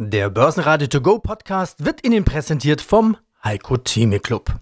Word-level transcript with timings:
Der 0.00 0.30
Börsenradio 0.30 0.86
To 0.86 1.00
Go 1.00 1.18
Podcast 1.18 1.84
wird 1.84 2.06
Ihnen 2.06 2.24
präsentiert 2.24 2.80
vom 2.80 3.16
Heiko 3.42 3.78
Theme 3.78 4.20
Club. 4.20 4.54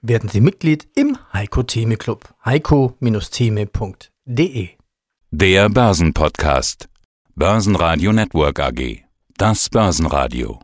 Werden 0.00 0.28
Sie 0.28 0.40
Mitglied 0.40 0.86
im 0.94 1.18
Heiko 1.32 1.64
Theme 1.64 1.96
Club. 1.96 2.32
heiko-theme.de 2.44 4.68
Der 5.32 5.68
Börsenpodcast. 5.70 6.88
Börsenradio 7.34 8.12
Network 8.12 8.60
AG. 8.60 9.02
Das 9.36 9.68
Börsenradio. 9.70 10.60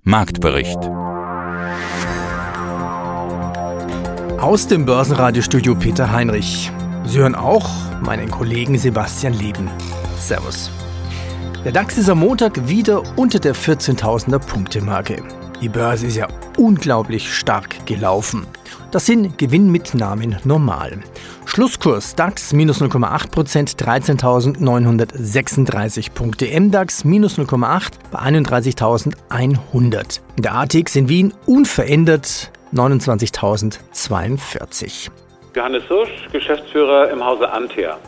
Marktbericht. 0.00 0.78
Aus 4.40 4.66
dem 4.66 4.86
Börsenradiostudio 4.86 5.74
Peter 5.74 6.10
Heinrich. 6.10 6.72
Sie 7.04 7.18
hören 7.18 7.34
auch 7.34 7.68
meinen 8.00 8.30
Kollegen 8.30 8.78
Sebastian 8.78 9.34
Leben. 9.34 9.70
Servus. 10.16 10.70
Der 11.64 11.70
DAX 11.70 11.96
ist 11.96 12.10
am 12.10 12.18
Montag 12.18 12.68
wieder 12.68 13.04
unter 13.16 13.38
der 13.38 13.54
14.000er 13.54 14.40
Punkte-Marke. 14.40 15.22
Die 15.60 15.68
Börse 15.68 16.08
ist 16.08 16.16
ja 16.16 16.26
unglaublich 16.58 17.32
stark 17.32 17.86
gelaufen. 17.86 18.48
Das 18.90 19.06
sind 19.06 19.38
Gewinnmitnahmen 19.38 20.40
normal. 20.42 20.98
Schlusskurs 21.44 22.16
DAX 22.16 22.52
minus 22.52 22.82
0,8%, 22.82 23.78
13.936 23.78 26.12
Punkte. 26.12 26.46
MDAX 26.60 27.04
minus 27.04 27.38
0,8 27.38 27.92
bei 28.10 28.18
31.100. 28.18 30.20
Der 30.38 30.54
ATX 30.56 30.96
in 30.96 31.08
Wien 31.08 31.32
unverändert 31.46 32.50
29.042. 32.74 35.10
Johannes 35.54 35.84
Hirsch, 35.86 36.28
Geschäftsführer 36.32 37.08
im 37.10 37.24
Hause 37.24 37.48
Antea. 37.48 37.98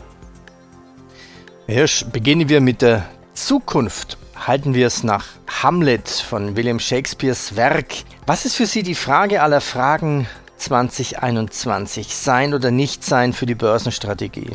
Herr 1.67 1.75
Hirsch, 1.75 2.03
beginnen 2.11 2.49
wir 2.49 2.59
mit 2.59 2.81
der 2.81 3.05
Zukunft 3.35 4.17
halten 4.47 4.73
wir 4.73 4.87
es 4.87 5.03
nach 5.03 5.25
Hamlet 5.61 6.07
von 6.07 6.55
William 6.55 6.79
Shakespeares 6.79 7.57
Werk. 7.57 7.93
Was 8.25 8.45
ist 8.45 8.55
für 8.55 8.65
Sie 8.65 8.81
die 8.81 8.95
Frage 8.95 9.41
aller 9.41 9.59
Fragen 9.59 10.25
2021? 10.55 12.15
Sein 12.15 12.53
oder 12.53 12.71
nicht 12.71 13.03
sein 13.03 13.33
für 13.33 13.45
die 13.45 13.55
Börsenstrategie? 13.55 14.51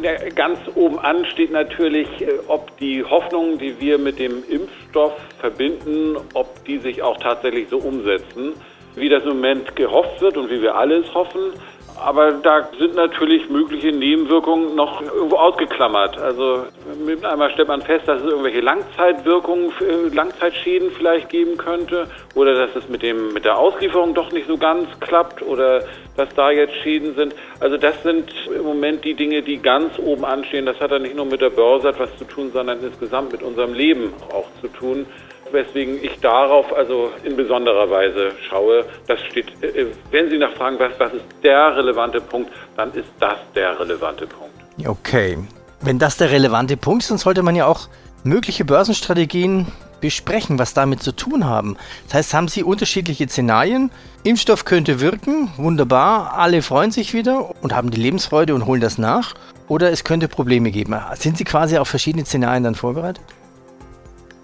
Ja, 0.00 0.12
ganz 0.36 0.60
oben 0.76 1.00
an 1.00 1.24
steht 1.24 1.50
natürlich, 1.50 2.08
äh, 2.22 2.38
ob 2.46 2.76
die 2.78 3.02
Hoffnungen, 3.02 3.58
die 3.58 3.80
wir 3.80 3.98
mit 3.98 4.20
dem 4.20 4.44
Impfstoff 4.48 5.14
verbinden, 5.40 6.16
ob 6.34 6.64
die 6.66 6.78
sich 6.78 7.02
auch 7.02 7.16
tatsächlich 7.16 7.68
so 7.68 7.78
umsetzen, 7.78 8.52
wie 8.94 9.08
das 9.08 9.24
im 9.24 9.30
Moment 9.30 9.74
gehofft 9.74 10.20
wird 10.20 10.36
und 10.36 10.50
wie 10.50 10.62
wir 10.62 10.76
alles 10.76 11.12
hoffen. 11.12 11.52
Aber 12.00 12.32
da 12.32 12.68
sind 12.78 12.94
natürlich 12.94 13.48
mögliche 13.50 13.90
Nebenwirkungen 13.90 14.76
noch 14.76 15.02
irgendwo 15.02 15.36
ausgeklammert. 15.36 16.16
Also 16.18 16.64
mit 17.04 17.24
einmal 17.24 17.50
stellt 17.50 17.68
man 17.68 17.82
fest, 17.82 18.06
dass 18.06 18.20
es 18.20 18.30
irgendwelche 18.30 18.60
Langzeitwirkungen, 18.60 19.72
äh, 19.80 20.14
Langzeitschäden 20.14 20.90
vielleicht 20.92 21.28
geben 21.28 21.56
könnte 21.56 22.06
oder 22.34 22.54
dass 22.54 22.76
es 22.76 22.88
mit 22.88 23.02
dem 23.02 23.32
mit 23.32 23.44
der 23.44 23.58
Auslieferung 23.58 24.14
doch 24.14 24.30
nicht 24.32 24.46
so 24.46 24.56
ganz 24.56 24.88
klappt 25.00 25.42
oder 25.42 25.82
dass 26.16 26.28
da 26.34 26.50
jetzt 26.50 26.74
Schäden 26.76 27.14
sind. 27.14 27.34
Also 27.60 27.76
das 27.76 28.00
sind 28.02 28.32
im 28.54 28.64
Moment 28.64 29.04
die 29.04 29.14
Dinge, 29.14 29.42
die 29.42 29.58
ganz 29.58 29.98
oben 29.98 30.24
anstehen. 30.24 30.66
Das 30.66 30.78
hat 30.80 30.90
ja 30.92 30.98
nicht 30.98 31.16
nur 31.16 31.26
mit 31.26 31.40
der 31.40 31.50
Börse 31.50 31.88
etwas 31.88 32.16
zu 32.16 32.24
tun, 32.24 32.50
sondern 32.52 32.82
insgesamt 32.82 33.32
mit 33.32 33.42
unserem 33.42 33.74
Leben 33.74 34.12
auch 34.32 34.46
zu 34.60 34.68
tun 34.68 35.06
weswegen 35.52 36.02
ich 36.02 36.18
darauf 36.20 36.72
also 36.74 37.10
in 37.24 37.36
besonderer 37.36 37.90
Weise 37.90 38.32
schaue. 38.48 38.84
Das 39.06 39.20
steht, 39.30 39.46
äh, 39.62 39.86
wenn 40.10 40.30
Sie 40.30 40.38
nachfragen, 40.38 40.78
was, 40.78 40.92
was 40.98 41.14
ist 41.14 41.24
der 41.42 41.76
relevante 41.76 42.20
Punkt, 42.20 42.50
dann 42.76 42.92
ist 42.94 43.08
das 43.20 43.38
der 43.54 43.78
relevante 43.78 44.26
Punkt. 44.26 44.54
Okay. 44.86 45.38
Wenn 45.80 45.98
das 45.98 46.16
der 46.16 46.30
relevante 46.30 46.76
Punkt 46.76 47.02
ist, 47.02 47.10
dann 47.10 47.18
sollte 47.18 47.42
man 47.42 47.54
ja 47.54 47.66
auch 47.66 47.88
mögliche 48.24 48.64
Börsenstrategien 48.64 49.66
besprechen, 50.00 50.58
was 50.58 50.74
damit 50.74 51.02
zu 51.02 51.12
tun 51.12 51.44
haben. 51.44 51.76
Das 52.06 52.14
heißt, 52.14 52.34
haben 52.34 52.48
Sie 52.48 52.62
unterschiedliche 52.62 53.28
Szenarien? 53.28 53.90
Impfstoff 54.22 54.64
könnte 54.64 55.00
wirken, 55.00 55.50
wunderbar, 55.56 56.34
alle 56.34 56.62
freuen 56.62 56.90
sich 56.90 57.14
wieder 57.14 57.50
und 57.62 57.74
haben 57.74 57.90
die 57.90 58.00
Lebensfreude 58.00 58.54
und 58.54 58.66
holen 58.66 58.80
das 58.80 58.98
nach. 58.98 59.34
Oder 59.68 59.90
es 59.90 60.04
könnte 60.04 60.28
Probleme 60.28 60.70
geben. 60.70 60.96
Sind 61.14 61.36
Sie 61.36 61.44
quasi 61.44 61.76
auf 61.76 61.88
verschiedene 61.88 62.24
Szenarien 62.24 62.64
dann 62.64 62.74
vorbereitet? 62.74 63.22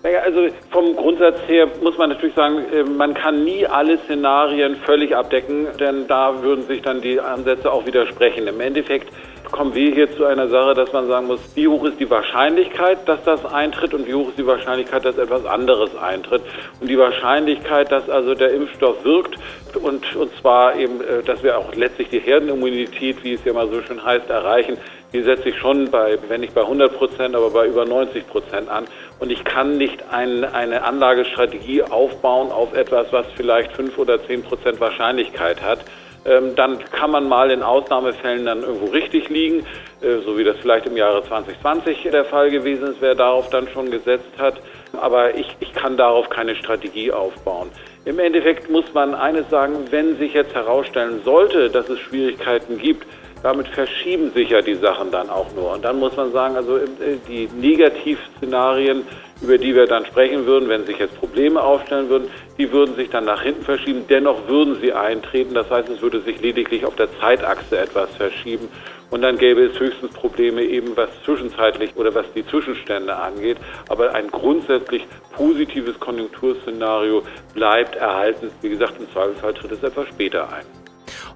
Naja, 0.04 0.20
also 0.20 0.48
vom 0.70 0.94
Grundsatz 0.96 1.38
her 1.48 1.66
muss 1.80 1.96
man 1.96 2.10
natürlich 2.10 2.34
sagen, 2.34 2.58
äh, 2.70 2.82
man 2.82 3.14
kann 3.14 3.42
nie 3.42 3.66
alle 3.66 3.96
Szenarien 4.00 4.76
völlig 4.76 5.16
abdecken, 5.16 5.66
denn 5.80 6.06
da 6.06 6.42
würden 6.42 6.66
sich 6.66 6.82
dann 6.82 7.00
die 7.00 7.18
Ansätze 7.18 7.72
auch 7.72 7.86
widersprechen. 7.86 8.46
Im 8.46 8.60
Endeffekt 8.60 9.08
kommen 9.50 9.74
wir 9.74 9.94
hier 9.94 10.14
zu 10.14 10.26
einer 10.26 10.48
Sache, 10.48 10.74
dass 10.74 10.92
man 10.92 11.06
sagen 11.06 11.26
muss, 11.26 11.40
wie 11.54 11.68
hoch 11.68 11.84
ist 11.84 11.98
die 12.00 12.10
Wahrscheinlichkeit, 12.10 13.08
dass 13.08 13.24
das 13.24 13.46
eintritt 13.46 13.94
und 13.94 14.06
wie 14.06 14.12
hoch 14.12 14.28
ist 14.28 14.36
die 14.36 14.46
Wahrscheinlichkeit, 14.46 15.06
dass 15.06 15.16
etwas 15.16 15.46
anderes 15.46 15.96
eintritt. 15.96 16.42
Und 16.82 16.90
die 16.90 16.98
Wahrscheinlichkeit, 16.98 17.90
dass 17.90 18.10
also 18.10 18.34
der 18.34 18.52
Impfstoff 18.52 19.02
wirkt 19.06 19.38
und, 19.82 20.14
und 20.16 20.30
zwar 20.38 20.76
eben, 20.76 21.00
äh, 21.00 21.22
dass 21.22 21.42
wir 21.42 21.56
auch 21.56 21.74
letztlich 21.74 22.10
die 22.10 22.20
Herdenimmunität, 22.20 23.24
wie 23.24 23.32
es 23.32 23.44
ja 23.46 23.54
mal 23.54 23.68
so 23.68 23.80
schön 23.80 24.04
heißt, 24.04 24.28
erreichen, 24.28 24.76
die 25.14 25.22
setze 25.22 25.50
ich 25.50 25.58
schon 25.58 25.90
bei, 25.90 26.18
wenn 26.28 26.40
nicht 26.40 26.54
bei 26.54 26.62
100 26.62 26.92
Prozent, 26.92 27.36
aber 27.36 27.48
bei 27.50 27.68
über 27.68 27.84
90 27.86 28.26
Prozent 28.26 28.68
an. 28.68 28.84
Und 29.18 29.30
ich 29.30 29.44
kann 29.44 29.78
nicht 29.78 30.02
ein, 30.10 30.44
eine 30.44 30.82
Anlagestrategie 30.82 31.82
aufbauen 31.82 32.50
auf 32.50 32.74
etwas, 32.74 33.06
was 33.12 33.26
vielleicht 33.36 33.72
5 33.72 33.96
oder 33.98 34.24
10 34.24 34.42
Prozent 34.42 34.80
Wahrscheinlichkeit 34.80 35.62
hat. 35.62 35.80
Ähm, 36.26 36.54
dann 36.56 36.78
kann 36.78 37.10
man 37.10 37.28
mal 37.28 37.50
in 37.50 37.62
Ausnahmefällen 37.62 38.46
dann 38.46 38.62
irgendwo 38.62 38.86
richtig 38.86 39.28
liegen, 39.28 39.66
äh, 40.00 40.20
so 40.24 40.38
wie 40.38 40.44
das 40.44 40.56
vielleicht 40.56 40.86
im 40.86 40.96
Jahre 40.96 41.22
2020 41.22 42.08
der 42.10 42.24
Fall 42.24 42.50
gewesen 42.50 42.88
ist, 42.88 42.96
wer 43.00 43.14
darauf 43.14 43.50
dann 43.50 43.68
schon 43.68 43.90
gesetzt 43.90 44.32
hat. 44.38 44.54
Aber 44.98 45.34
ich, 45.34 45.54
ich 45.60 45.72
kann 45.74 45.98
darauf 45.98 46.30
keine 46.30 46.56
Strategie 46.56 47.12
aufbauen. 47.12 47.70
Im 48.06 48.18
Endeffekt 48.18 48.70
muss 48.70 48.84
man 48.94 49.14
eines 49.14 49.48
sagen, 49.50 49.86
wenn 49.90 50.16
sich 50.16 50.32
jetzt 50.32 50.54
herausstellen 50.54 51.20
sollte, 51.24 51.68
dass 51.68 51.88
es 51.90 51.98
Schwierigkeiten 52.00 52.78
gibt, 52.78 53.06
damit 53.44 53.68
verschieben 53.68 54.32
sich 54.32 54.48
ja 54.48 54.62
die 54.62 54.74
Sachen 54.76 55.10
dann 55.10 55.28
auch 55.28 55.54
nur. 55.54 55.74
Und 55.74 55.84
dann 55.84 55.98
muss 55.98 56.16
man 56.16 56.32
sagen, 56.32 56.56
also 56.56 56.78
äh, 56.78 56.88
die 57.28 57.46
Negativszenarien, 57.54 59.02
über 59.42 59.58
die 59.58 59.74
wir 59.74 59.86
dann 59.86 60.06
sprechen 60.06 60.46
würden, 60.46 60.70
wenn 60.70 60.86
sich 60.86 60.98
jetzt 60.98 61.14
Probleme 61.20 61.62
aufstellen 61.62 62.08
würden, 62.08 62.30
die 62.56 62.72
würden 62.72 62.96
sich 62.96 63.10
dann 63.10 63.26
nach 63.26 63.42
hinten 63.42 63.62
verschieben. 63.62 64.06
Dennoch 64.08 64.48
würden 64.48 64.78
sie 64.80 64.94
eintreten. 64.94 65.52
Das 65.52 65.68
heißt, 65.68 65.90
es 65.90 66.00
würde 66.00 66.22
sich 66.22 66.40
lediglich 66.40 66.86
auf 66.86 66.96
der 66.96 67.08
Zeitachse 67.20 67.76
etwas 67.76 68.08
verschieben. 68.16 68.70
Und 69.10 69.20
dann 69.20 69.36
gäbe 69.36 69.66
es 69.66 69.78
höchstens 69.78 70.14
Probleme 70.14 70.62
eben, 70.62 70.96
was 70.96 71.10
zwischenzeitlich 71.26 71.94
oder 71.96 72.14
was 72.14 72.24
die 72.34 72.46
Zwischenstände 72.46 73.14
angeht. 73.14 73.58
Aber 73.90 74.14
ein 74.14 74.28
grundsätzlich 74.28 75.06
positives 75.32 76.00
Konjunkturszenario 76.00 77.22
bleibt 77.52 77.94
erhalten. 77.96 78.50
Wie 78.62 78.70
gesagt, 78.70 78.94
im 78.98 79.10
Zweifelsfall 79.12 79.52
tritt 79.52 79.72
es 79.72 79.82
etwas 79.82 80.08
später 80.08 80.50
ein. 80.50 80.64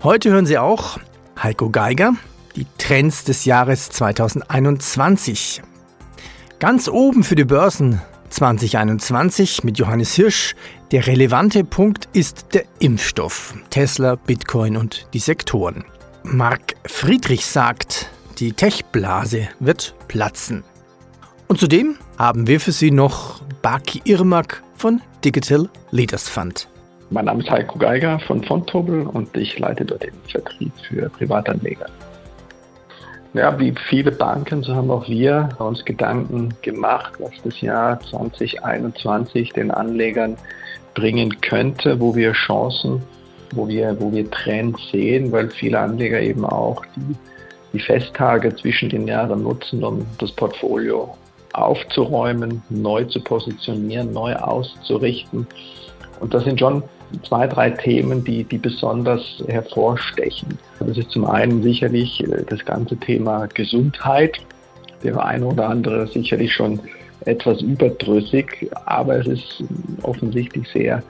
Heute 0.03 0.31
hören 0.31 0.47
Sie 0.47 0.57
auch 0.57 0.97
Heiko 1.43 1.71
Geiger, 1.71 2.15
die 2.57 2.67
Trends 2.79 3.25
des 3.25 3.45
Jahres 3.45 3.91
2021. 3.91 5.63
Ganz 6.59 6.89
oben 6.89 7.23
für 7.23 7.37
die 7.37 7.45
Börsen 7.45 8.01
2021 8.31 9.65
mit 9.65 9.79
Johannes 9.79 10.15
Hirsch. 10.15 10.55
Der 10.91 11.07
relevante 11.07 11.65
Punkt 11.65 12.09
ist 12.13 12.55
der 12.55 12.65
Impfstoff. 12.81 13.55
Tesla, 13.71 14.17
Bitcoin 14.17 14.77
und 14.77 15.07
die 15.15 15.19
Sektoren. 15.19 15.85
Marc 16.25 16.75
Friedrich 16.87 17.47
sagt, 17.47 18.11
die 18.39 18.53
Tech-Blase 18.53 19.49
wird 19.61 19.95
platzen. 20.09 20.65
Und 21.47 21.61
zudem 21.61 21.97
haben 22.19 22.47
wir 22.47 22.61
für 22.61 22.73
Sie 22.73 22.91
noch 22.91 23.41
Baki 23.63 24.03
Irmak 24.05 24.63
von 24.77 25.01
Digital 25.25 25.69
Leaders 25.91 26.29
Fund. 26.29 26.69
Mein 27.11 27.25
Name 27.25 27.41
ist 27.41 27.51
Heiko 27.51 27.79
Geiger 27.79 28.19
von 28.21 28.45
Fontobel 28.45 29.07
und 29.07 29.35
ich 29.35 29.59
leite 29.59 29.83
dort 29.83 30.03
den 30.03 30.13
Vertrieb 30.31 30.73
für 30.87 31.09
Privatanleger. 31.09 31.87
Ja, 33.33 33.59
wie 33.59 33.75
viele 33.89 34.13
Banken, 34.13 34.63
so 34.63 34.75
haben 34.75 34.91
auch 34.91 35.09
wir 35.09 35.49
uns 35.59 35.83
Gedanken 35.87 36.53
gemacht, 36.61 37.15
was 37.19 37.33
das 37.45 37.59
Jahr 37.63 37.99
2021 38.01 39.55
den 39.55 39.71
Anlegern 39.71 40.37
bringen 40.93 41.41
könnte, 41.41 41.99
wo 41.99 42.15
wir 42.15 42.33
Chancen, 42.33 43.03
wo 43.55 43.67
wir, 43.67 43.99
wo 43.99 44.13
wir 44.13 44.31
Trends 44.31 44.79
sehen, 44.93 45.33
weil 45.33 45.49
viele 45.49 45.79
Anleger 45.79 46.21
eben 46.21 46.45
auch 46.45 46.85
die, 46.95 47.17
die 47.73 47.81
Festtage 47.81 48.55
zwischen 48.57 48.91
den 48.91 49.09
Jahren 49.09 49.45
nutzen, 49.45 49.83
um 49.83 50.05
das 50.19 50.31
Portfolio 50.33 51.17
aufzuräumen, 51.55 52.63
neu 52.69 53.05
zu 53.05 53.21
positionieren, 53.21 54.13
neu 54.13 54.35
auszurichten. 54.35 55.47
Und 56.21 56.35
das 56.35 56.45
sind 56.45 56.61
schon 56.61 56.83
zwei, 57.27 57.47
drei 57.47 57.71
Themen, 57.71 58.25
die, 58.25 58.45
die 58.45 58.59
besonders 58.59 59.43
hervorstechen. 59.47 60.59
Das 60.81 60.97
ist 60.97 61.11
zum 61.11 61.25
einen 61.25 61.63
sicherlich 61.63 62.23
äh, 62.25 62.45
das 62.49 62.65
ganze 62.65 62.97
Thema 62.97 63.47
Gesundheit. 63.47 64.39
Der 65.03 65.25
eine 65.25 65.47
oder 65.47 65.69
andere 65.69 66.07
sicherlich 66.09 66.53
schon 66.53 66.81
etwas 67.25 67.63
überdrüssig, 67.63 68.71
aber 68.85 69.17
es 69.17 69.27
ist 69.27 69.65
offensichtlich 70.03 70.69
sehr 70.73 71.03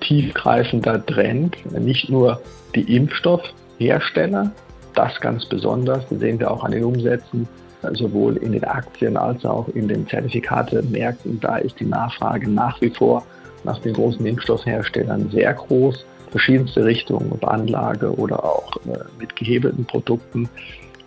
tiefgreifender 0.00 1.04
Trend. 1.06 1.56
Nicht 1.78 2.08
nur 2.08 2.40
die 2.74 2.96
Impfstoffhersteller, 2.96 4.52
das 4.94 5.20
ganz 5.20 5.46
besonders, 5.46 6.06
das 6.08 6.20
sehen 6.20 6.38
wir 6.38 6.50
auch 6.50 6.64
an 6.64 6.72
den 6.72 6.84
Umsätzen 6.84 7.48
sowohl 7.92 8.36
in 8.36 8.52
den 8.52 8.64
Aktien 8.64 9.16
als 9.16 9.44
auch 9.44 9.68
in 9.68 9.88
den 9.88 10.06
Zertifikatemärkten. 10.06 11.40
Da 11.40 11.56
ist 11.56 11.80
die 11.80 11.86
Nachfrage 11.86 12.48
nach 12.48 12.80
wie 12.80 12.90
vor 12.90 13.24
nach 13.64 13.78
den 13.80 13.94
großen 13.94 14.24
Impfstoffherstellern 14.24 15.30
sehr 15.30 15.52
groß. 15.54 16.04
Verschiedenste 16.30 16.84
Richtungen, 16.84 17.30
ob 17.30 17.46
Anlage 17.46 18.14
oder 18.14 18.42
auch 18.42 18.76
äh, 18.86 18.98
mit 19.18 19.36
gehebelten 19.36 19.84
Produkten. 19.84 20.48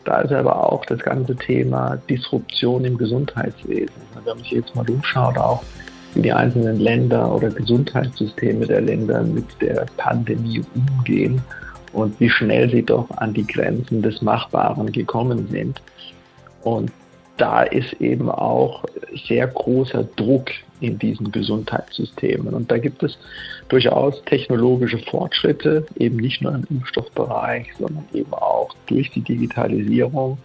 Da 0.03 0.21
ist 0.21 0.31
aber 0.31 0.71
auch 0.71 0.85
das 0.85 0.99
ganze 0.99 1.35
Thema 1.35 1.97
Disruption 2.09 2.85
im 2.85 2.97
Gesundheitswesen. 2.97 3.95
Wenn 4.13 4.23
man 4.23 4.37
sich 4.37 4.51
jetzt 4.51 4.75
mal 4.75 4.87
umschaut, 4.87 5.37
auch 5.37 5.63
wie 6.13 6.21
die 6.21 6.31
einzelnen 6.31 6.79
Länder 6.79 7.33
oder 7.33 7.49
Gesundheitssysteme 7.49 8.67
der 8.67 8.81
Länder 8.81 9.23
mit 9.23 9.45
der 9.61 9.85
Pandemie 9.97 10.63
umgehen 10.75 11.41
und 11.91 12.19
wie 12.19 12.29
schnell 12.29 12.69
sie 12.69 12.83
doch 12.83 13.09
an 13.17 13.33
die 13.33 13.47
Grenzen 13.47 14.01
des 14.01 14.21
Machbaren 14.21 14.91
gekommen 14.91 15.47
sind. 15.49 15.81
Und 16.63 16.91
da 17.37 17.63
ist 17.63 17.93
eben 17.93 18.29
auch 18.29 18.85
sehr 19.27 19.47
großer 19.47 20.03
Druck 20.15 20.49
in 20.79 20.99
diesen 20.99 21.31
Gesundheitssystemen. 21.31 22.53
Und 22.53 22.71
da 22.71 22.77
gibt 22.77 23.03
es 23.03 23.17
durchaus 23.69 24.21
technologische 24.25 24.99
Fortschritte, 24.99 25.85
eben 25.97 26.17
nicht 26.17 26.41
nur 26.41 26.53
im 26.53 26.65
Impfstoffbereich, 26.69 27.67
sondern 27.79 28.05
eben 28.13 28.33
auch 28.33 28.75
durch 28.87 29.09
die 29.11 29.21
Digitalisierung, 29.21 30.37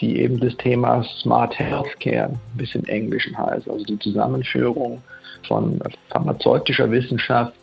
die 0.00 0.20
eben 0.20 0.40
das 0.40 0.56
Thema 0.56 1.04
Smart 1.20 1.58
Healthcare 1.58 2.30
ein 2.30 2.40
bisschen 2.56 2.82
im 2.84 2.88
Englischen 2.88 3.36
heißt, 3.36 3.68
also 3.68 3.84
die 3.84 3.98
Zusammenführung 3.98 5.02
von 5.46 5.80
pharmazeutischer 6.10 6.90
Wissenschaft 6.90 7.54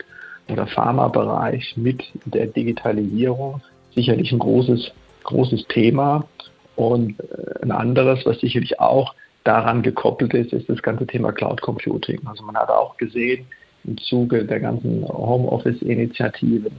oder 0.49 0.67
Pharmabereich 0.67 1.75
mit 1.77 2.03
der 2.25 2.47
Digitalisierung 2.47 3.61
sicherlich 3.95 4.31
ein 4.31 4.39
großes, 4.39 4.91
großes 5.23 5.65
Thema. 5.67 6.25
Und 6.75 7.19
äh, 7.19 7.61
ein 7.61 7.71
anderes, 7.71 8.25
was 8.25 8.39
sicherlich 8.39 8.79
auch 8.79 9.13
daran 9.43 9.81
gekoppelt 9.81 10.33
ist, 10.33 10.53
ist 10.53 10.69
das 10.69 10.81
ganze 10.81 11.07
Thema 11.07 11.31
Cloud 11.31 11.61
Computing. 11.61 12.19
Also 12.25 12.43
man 12.43 12.55
hat 12.55 12.69
auch 12.69 12.97
gesehen 12.97 13.45
im 13.85 13.97
Zuge 13.97 14.45
der 14.45 14.59
ganzen 14.59 15.07
Homeoffice-Initiativen, 15.07 16.71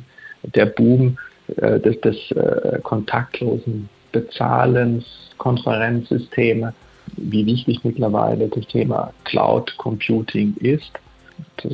der 0.43 0.67
Boom 0.67 1.19
äh, 1.57 1.81
des, 1.81 2.01
des 2.01 2.31
äh, 2.33 2.79
kontaktlosen 2.83 3.89
Bezahlens, 4.13 5.05
Konferenzsysteme, 5.39 6.75
wie 7.17 7.47
wichtig 7.47 7.81
mittlerweile 7.85 8.49
das 8.49 8.67
Thema 8.67 9.13
Cloud 9.25 9.77
Computing 9.79 10.55
ist. 10.61 10.93
Das 11.57 11.73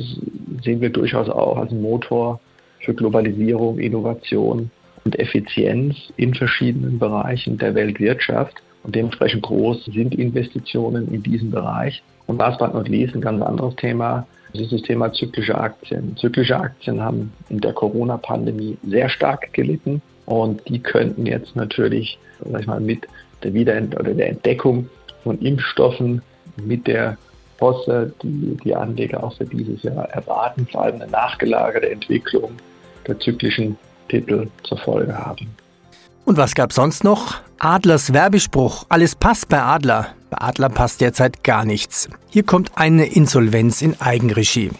sehen 0.63 0.81
wir 0.81 0.89
durchaus 0.89 1.29
auch 1.29 1.57
als 1.57 1.71
Motor 1.71 2.39
für 2.79 2.93
Globalisierung, 2.93 3.79
Innovation 3.79 4.71
und 5.03 5.19
Effizienz 5.19 5.95
in 6.15 6.33
verschiedenen 6.33 6.99
Bereichen 6.99 7.57
der 7.57 7.75
Weltwirtschaft. 7.75 8.55
Und 8.87 8.95
dementsprechend 8.95 9.43
groß 9.43 9.83
sind 9.85 10.15
Investitionen 10.15 11.13
in 11.13 11.21
diesem 11.21 11.51
Bereich. 11.51 12.01
Und 12.25 12.39
last 12.39 12.57
but 12.57 12.73
not 12.73 12.87
least, 12.87 13.13
ein 13.15 13.21
ganz 13.21 13.41
anderes 13.41 13.75
Thema, 13.75 14.25
das 14.53 14.61
ist 14.61 14.71
das 14.71 14.81
Thema 14.83 15.11
zyklische 15.11 15.57
Aktien. 15.57 16.15
Zyklische 16.15 16.57
Aktien 16.57 17.01
haben 17.01 17.33
in 17.49 17.59
der 17.59 17.73
Corona-Pandemie 17.73 18.77
sehr 18.87 19.09
stark 19.09 19.51
gelitten 19.51 20.01
und 20.25 20.61
die 20.69 20.79
könnten 20.79 21.25
jetzt 21.25 21.53
natürlich, 21.57 22.17
sag 22.49 22.61
ich 22.61 22.67
mal, 22.67 22.79
mit 22.79 23.05
der 23.43 23.53
Wiederent 23.53 23.99
oder 23.99 24.13
der 24.13 24.29
Entdeckung 24.29 24.89
von 25.23 25.37
Impfstoffen, 25.39 26.21
mit 26.55 26.87
der 26.87 27.17
Posse, 27.57 28.13
die 28.23 28.57
die 28.63 28.73
Anleger 28.73 29.21
auch 29.21 29.35
für 29.35 29.45
dieses 29.45 29.83
Jahr 29.83 30.09
erwarten, 30.11 30.65
vor 30.71 30.83
allem 30.83 31.01
eine 31.01 31.11
nachgelagerte 31.11 31.89
Entwicklung 31.89 32.51
der 33.05 33.19
zyklischen 33.19 33.75
Titel 34.07 34.47
zur 34.63 34.77
Folge 34.77 35.13
haben. 35.13 35.49
Und 36.27 36.35
was 36.35 36.55
gab 36.55 36.73
sonst 36.73 37.05
noch? 37.05 37.35
Adlers 37.57 38.11
Werbespruch. 38.11 38.85
Alles 38.89 39.15
passt 39.15 39.47
bei 39.47 39.61
Adler. 39.61 40.07
Bei 40.29 40.41
Adler 40.41 40.67
passt 40.67 40.99
derzeit 40.99 41.41
gar 41.41 41.63
nichts. 41.63 42.09
Hier 42.29 42.43
kommt 42.43 42.71
eine 42.75 43.05
Insolvenz 43.05 43.81
in 43.81 44.01
Eigenregie. 44.01 44.71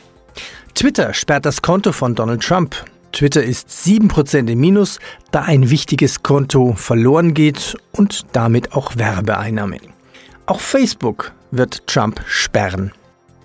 Twitter 0.76 1.14
sperrt 1.14 1.46
das 1.46 1.62
Konto 1.62 1.94
von 1.94 2.16
Donald 2.16 2.44
Trump. 2.44 2.76
Twitter 3.14 3.42
ist 3.42 3.70
7% 3.70 4.52
im 4.52 4.60
Minus, 4.60 5.00
da 5.32 5.44
ein 5.44 5.70
wichtiges 5.70 6.22
Konto 6.22 6.74
verloren 6.74 7.34
geht 7.34 7.78
und 7.94 8.26
damit 8.34 8.74
auch 8.74 8.98
Werbeeinnahmen. 8.98 9.80
Auch 10.48 10.60
Facebook 10.60 11.32
wird 11.52 11.88
Trump 11.88 12.20
sperren. 12.28 12.92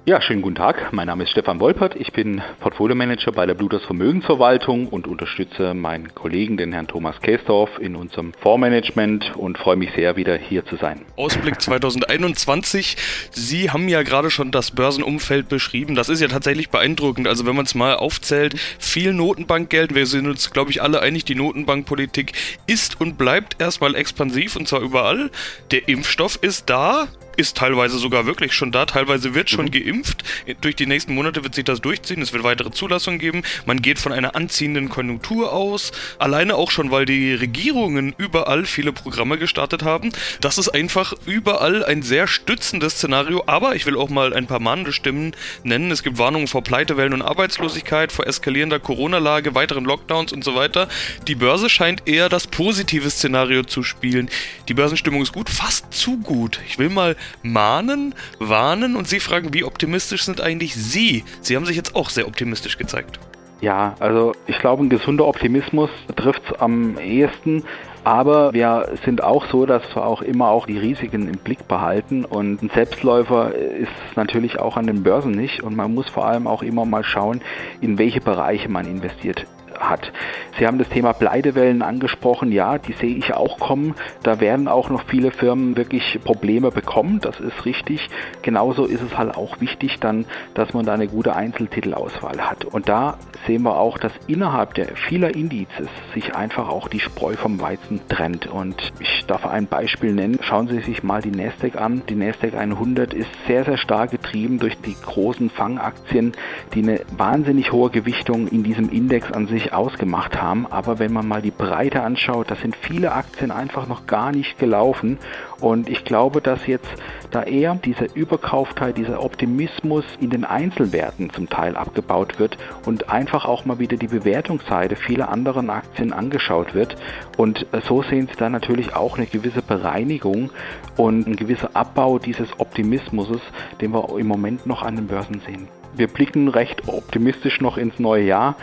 Ja, 0.05 0.21
schönen 0.21 0.43
guten 0.43 0.57
Tag. 0.57 0.93
Mein 0.93 1.07
Name 1.07 1.23
ist 1.23 1.31
Stefan 1.31 1.61
Wolpert. 1.61 1.95
Ich 1.95 2.13
bin 2.13 2.43
Portfolio-Manager 2.59 3.31
bei 3.31 3.47
der 3.47 3.55
Bluters 3.55 3.85
Vermögensverwaltung 3.85 4.89
und 4.89 5.07
unterstütze 5.07 5.75
meinen 5.75 6.13
Kollegen, 6.13 6.57
den 6.57 6.73
Herrn 6.73 6.89
Thomas 6.89 7.21
Käsdorf, 7.21 7.79
in 7.79 7.95
unserem 7.95 8.33
Fondsmanagement 8.33 9.37
und 9.37 9.59
freue 9.59 9.77
mich 9.77 9.93
sehr, 9.95 10.17
wieder 10.17 10.37
hier 10.37 10.67
zu 10.67 10.75
sein. 10.75 11.03
Ausblick 11.15 11.61
2021. 11.61 12.97
Sie 13.31 13.71
haben 13.71 13.87
ja 13.87 14.03
gerade 14.03 14.31
schon 14.31 14.51
das 14.51 14.73
Börsenumfeld 14.73 15.49
beschrieben. 15.49 15.95
Das 15.95 16.09
ist 16.09 16.19
ja 16.19 16.27
tatsächlich 16.27 16.71
beeindruckend. 16.71 17.29
Also 17.29 17.47
wenn 17.47 17.55
man 17.55 17.67
es 17.67 17.77
mal 17.77 17.95
aufzählt, 17.95 18.59
viel 18.81 19.13
Notenbankgeld. 19.13 19.95
Wir 19.95 20.07
sind 20.07 20.27
uns, 20.27 20.51
glaube 20.51 20.73
ich, 20.73 20.83
alle 20.83 21.01
einig, 21.01 21.27
die 21.27 21.37
Notenbankpolitik 21.37 22.33
ist 22.67 23.01
und 23.01 23.19
bleibt 23.19 23.63
erstmal 23.63 23.95
expansiv 23.95 24.57
und 24.57 24.67
zwar 24.67 24.81
überall. 24.81 25.31
Der 25.71 25.89
Impfstoff 25.89 26.41
ist 26.43 26.69
da 26.71 27.07
ist 27.37 27.57
teilweise 27.57 27.99
sogar 27.99 28.27
wirklich 28.27 28.53
schon 28.53 28.73
da, 28.73 28.87
teilweise 28.87 29.35
wird 29.35 29.51
schon 29.51 29.67
mhm. 29.67 29.71
geimpft. 29.71 30.25
Durch 30.61 30.77
die 30.77 30.87
nächsten 30.87 31.15
Monate 31.15 31.45
wird 31.45 31.55
sich 31.55 31.65
das 31.65 31.81
durchziehen, 31.81 32.23
es 32.23 32.33
wird 32.33 32.45
weitere 32.45 32.71
Zulassungen 32.71 33.19
geben. 33.19 33.43
Man 33.67 33.83
geht 33.83 33.99
von 33.99 34.13
einer 34.13 34.35
anziehenden 34.35 34.89
Konjunktur 34.89 35.53
aus, 35.53 35.93
alleine 36.19 36.55
auch 36.55 36.71
schon, 36.71 36.91
weil 36.91 37.05
die 37.05 37.35
Regierungen 37.35 38.15
überall 38.19 38.65
viele 38.65 38.93
Programme 38.93 39.39
gestartet 39.39 39.83
haben. 39.83 40.13
Das 40.41 40.59
ist 40.59 40.69
einfach 40.69 41.15
überall 41.27 41.85
ein 41.85 42.03
sehr 42.03 42.27
stützendes 42.27 42.95
Szenario, 42.95 43.45
aber 43.47 43.75
ich 43.75 43.87
will 43.87 43.97
auch 43.97 44.09
mal 44.09 44.35
ein 44.35 44.47
paar 44.47 44.61
mahnende 44.61 44.93
Stimmen 44.93 45.35
nennen. 45.63 45.91
Es 45.91 46.03
gibt 46.03 46.19
Warnungen 46.19 46.49
vor 46.49 46.63
Pleitewellen 46.63 47.13
und 47.13 47.23
Arbeitslosigkeit, 47.23 48.13
vor 48.13 48.27
eskalierender 48.27 48.81
Corona-Lage, 48.81 49.55
weiteren 49.55 49.85
Lockdowns 49.85 50.33
und 50.33 50.45
so 50.45 50.55
weiter. 50.55 50.89
Die 51.29 51.35
Börse 51.35 51.69
scheint 51.69 52.07
eher 52.07 52.29
das 52.29 52.47
positive 52.47 53.11
Szenario 53.11 53.63
zu 53.63 53.83
spielen. 53.83 54.29
Die 54.69 54.75
Börsenstimmung 54.75 55.23
ist 55.23 55.33
gut, 55.33 55.51
fast 55.51 55.93
zu 55.93 56.19
gut. 56.19 56.61
Ich 56.67 56.79
will 56.79 56.89
mal 56.89 57.17
mahnen, 57.43 58.15
warnen 58.39 58.97
und 58.97 59.09
Sie 59.09 59.21
fragen, 59.21 59.55
wie 59.55 59.65
optimistisch 59.65 60.25
sind 60.25 60.41
eigentlich 60.41 60.75
Sie? 60.75 61.25
Sie 61.41 61.57
haben 61.57 61.67
sich 61.67 61.77
jetzt 61.77 61.95
auch 61.95 62.11
sehr 62.11 62.27
optimistisch 62.27 62.79
gezeigt. 62.79 63.19
Ja, 63.61 63.95
also 64.01 64.33
ich 64.49 64.59
glaube, 64.59 64.83
ein 64.83 64.89
gesunder 64.89 65.25
Optimismus 65.25 65.89
trifft 66.17 66.43
es 66.51 66.61
am 66.61 66.99
ehesten. 66.99 67.63
Aber 68.05 68.53
wir 68.53 68.89
sind 69.05 69.23
auch 69.23 69.47
so, 69.47 69.65
dass 69.65 69.83
wir 69.95 70.05
auch 70.05 70.23
immer 70.23 70.49
auch 70.49 70.67
die 70.67 70.79
Risiken 70.79 71.29
im 71.29 71.39
Blick 71.39 71.69
behalten. 71.69 72.25
Und 72.25 72.61
ein 72.61 72.71
Selbstläufer 72.75 73.55
ist 73.55 74.17
natürlich 74.17 74.59
auch 74.59 74.77
an 74.77 74.89
den 74.89 75.05
Börsen 75.05 75.31
nicht. 75.31 75.63
Und 75.63 75.77
man 75.77 75.95
muss 75.95 76.09
vor 76.09 76.27
allem 76.27 76.49
auch 76.49 76.65
immer 76.65 76.85
mal 76.85 77.05
schauen, 77.05 77.41
in 77.81 77.99
welche 77.99 78.21
Bereiche 78.21 78.69
man 78.69 78.87
investiert 78.87 79.47
hat. 79.89 80.13
Sie 80.59 80.67
haben 80.67 80.79
das 80.79 80.89
Thema 80.89 81.13
Pleitewellen 81.13 81.83
angesprochen. 81.83 82.53
Ja, 82.53 82.79
die 82.79 82.93
sehe 82.93 83.17
ich 83.17 83.35
auch 83.35 83.59
kommen. 83.59 83.95
Da 84.23 84.41
werden 84.41 84.69
auch 84.69 84.91
noch 84.91 85.05
viele 85.07 85.31
Firmen 85.31 85.77
wirklich 85.77 86.19
Probleme 86.25 86.71
bekommen. 86.71 87.21
Das 87.21 87.41
ist 87.41 87.65
richtig. 87.65 88.09
Genauso 88.43 88.85
ist 88.85 89.03
es 89.03 89.17
halt 89.17 89.37
auch 89.37 89.61
wichtig 89.61 89.99
dann, 90.01 90.27
dass 90.55 90.73
man 90.75 90.85
da 90.85 90.95
eine 90.95 91.09
gute 91.09 91.35
Einzeltitelauswahl 91.35 92.41
hat. 92.41 92.65
Und 92.65 92.89
da 92.89 93.19
sehen 93.47 93.63
wir 93.63 93.77
auch, 93.77 93.99
dass 93.99 94.13
innerhalb 94.27 94.75
der 94.75 94.97
vieler 94.97 95.35
Indizes 95.35 95.89
sich 96.15 96.35
einfach 96.35 96.69
auch 96.69 96.89
die 96.89 97.01
Spreu 97.01 97.35
vom 97.35 97.61
Weizen 97.61 98.01
trennt. 98.09 98.47
Und 98.47 98.93
ich 99.01 99.25
darf 99.27 99.47
ein 99.47 99.67
Beispiel 99.67 100.13
nennen. 100.13 100.39
Schauen 100.43 100.69
Sie 100.69 100.81
sich 100.81 101.03
mal 101.03 101.23
die 101.23 101.31
Nasdaq 101.31 101.77
an. 101.77 102.03
Die 102.09 102.15
Nasdaq 102.15 102.55
100 102.55 103.15
ist 103.15 103.31
sehr, 103.47 103.65
sehr 103.65 103.79
stark 103.79 104.11
getrieben 104.11 104.59
durch 104.59 104.77
die 104.79 104.95
großen 104.95 105.51
Fangaktien, 105.51 106.33
die 106.75 106.83
eine 106.83 107.01
wahnsinnig 107.17 107.73
hohe 107.73 107.91
Gewichtung 107.91 108.49
in 108.49 108.63
diesem 108.63 108.91
Index 108.91 109.33
an 109.33 109.47
sich 109.47 109.72
ausgemacht 109.73 110.41
haben. 110.41 110.67
Aber 110.71 110.99
wenn 110.99 111.13
man 111.13 111.27
mal 111.27 111.43
die 111.43 111.51
Breite 111.51 112.03
anschaut, 112.03 112.51
da 112.51 112.57
sind 112.57 112.77
viele 112.77 113.13
Aktien 113.13 113.51
einfach 113.51 113.87
noch 113.87 114.07
gar 114.07 114.33
nicht 114.33 114.59
gelaufen. 114.59 115.19
Und 115.61 115.89
ich 115.89 116.05
glaube, 116.05 116.41
dass 116.41 116.67
jetzt 116.67 116.89
da 117.31 117.43
eher 117.43 117.75
dieser 117.75 118.15
Überkaufteil, 118.15 118.93
dieser 118.93 119.23
Optimismus 119.23 120.05
in 120.21 120.31
den 120.31 120.45
Einzelwerten 120.45 121.31
zum 121.31 121.49
Teil 121.49 121.77
abgebaut 121.77 122.39
wird 122.39 122.59
und 122.85 123.09
einfach 123.11 123.45
auch 123.45 123.65
mal 123.65 123.79
wieder 123.79 123.97
die 123.97 124.09
Bewertungsseite 124.09 124.97
vieler 124.97 125.29
anderen 125.29 125.71
Aktien 125.71 126.13
angeschaut 126.13 126.75
wird. 126.75 126.97
Und 127.37 127.67
so 127.87 128.03
sehen 128.03 128.29
Sie 128.29 128.37
da 128.37 128.49
natürlich 128.49 128.95
auch 128.95 129.17
eine 129.17 129.27
gewisse 129.27 129.63
Bereinigung 129.63 130.51
und 130.97 131.27
ein 131.27 131.37
gewisser 131.37 131.71
Abbau 131.75 132.19
dieses 132.19 132.49
Optimismus, 132.59 133.41
den 133.81 133.93
wir 133.93 134.19
im 134.19 134.27
Moment 134.27 134.67
noch 134.67 134.83
an 134.83 134.97
den 134.97 135.07
Börsen 135.07 135.41
sehen 135.47 135.69
wir 135.95 136.09
blicken 136.09 136.49
recht 136.49 136.89
optimistisch 136.89 137.61
noch 137.61 137.77
ins 137.77 137.99
neue 137.99 138.25
Jahr 138.25 138.57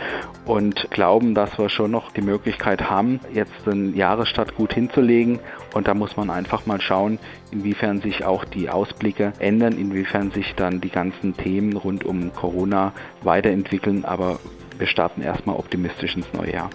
und 0.46 0.88
glauben, 0.90 1.34
dass 1.34 1.58
wir 1.58 1.68
schon 1.68 1.90
noch 1.90 2.10
die 2.12 2.22
Möglichkeit 2.22 2.90
haben, 2.90 3.20
jetzt 3.32 3.66
den 3.66 3.96
Jahresstart 3.96 4.56
gut 4.56 4.74
hinzulegen. 4.74 5.38
Und 5.74 5.86
da 5.86 5.94
muss 5.94 6.16
man 6.16 6.30
einfach 6.30 6.66
mal 6.66 6.80
schauen, 6.80 7.18
inwiefern 7.52 8.00
sich 8.00 8.24
auch 8.24 8.44
die 8.44 8.68
Ausblicke 8.68 9.32
ändern, 9.38 9.74
inwiefern 9.74 10.32
sich 10.32 10.54
dann 10.56 10.80
die 10.80 10.90
ganzen 10.90 11.36
Themen 11.36 11.76
rund 11.76 12.04
um 12.04 12.32
Corona 12.34 12.92
weiterentwickeln. 13.22 14.04
Aber 14.04 14.40
wir 14.78 14.86
starten 14.86 15.22
erstmal 15.22 15.56
optimistisch 15.56 16.16
ins 16.16 16.26
neue 16.32 16.52
Jahr. 16.52 16.70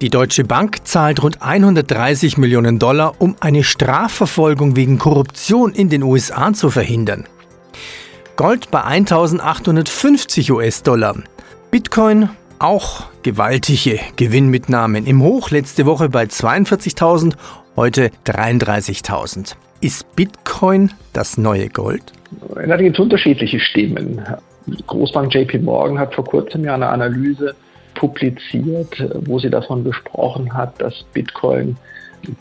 Die 0.00 0.10
Deutsche 0.10 0.44
Bank 0.44 0.86
zahlt 0.86 1.22
rund 1.22 1.40
130 1.40 2.36
Millionen 2.36 2.78
Dollar, 2.78 3.14
um 3.20 3.36
eine 3.40 3.62
Strafverfolgung 3.62 4.76
wegen 4.76 4.98
Korruption 4.98 5.72
in 5.72 5.88
den 5.88 6.02
USA 6.02 6.52
zu 6.52 6.70
verhindern. 6.70 7.26
Gold 8.36 8.72
bei 8.72 8.82
1850 8.82 10.50
US-Dollar. 10.50 11.14
Bitcoin 11.70 12.30
auch 12.58 13.04
gewaltige 13.22 14.00
Gewinnmitnahmen. 14.16 15.06
Im 15.06 15.22
Hoch 15.22 15.50
letzte 15.50 15.86
Woche 15.86 16.08
bei 16.08 16.24
42.000, 16.24 17.34
heute 17.76 18.10
33.000. 18.26 19.54
Ist 19.80 20.16
Bitcoin 20.16 20.90
das 21.12 21.38
neue 21.38 21.68
Gold? 21.68 22.02
Da 22.66 22.76
gibt 22.76 22.96
es 22.96 23.00
unterschiedliche 23.00 23.60
Stimmen. 23.60 24.20
Großbank 24.88 25.32
JP 25.32 25.60
Morgan 25.60 26.00
hat 26.00 26.12
vor 26.12 26.24
kurzem 26.24 26.64
ja 26.64 26.74
eine 26.74 26.88
Analyse 26.88 27.54
publiziert, 27.94 28.96
wo 29.26 29.38
sie 29.38 29.50
davon 29.50 29.84
gesprochen 29.84 30.52
hat, 30.52 30.80
dass 30.80 31.04
Bitcoin 31.12 31.76